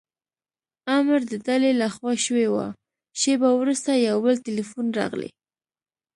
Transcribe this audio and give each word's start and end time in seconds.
امر 0.97 1.19
د 1.31 1.33
ډلې 1.45 1.71
له 1.81 1.87
خوا 1.95 2.13
شوی 2.25 2.47
و، 2.53 2.55
شېبه 3.21 3.49
وروسته 3.59 3.91
یو 4.07 4.17
بل 4.25 4.35
ټیلیفون 4.45 4.85
راغلی. 4.99 5.29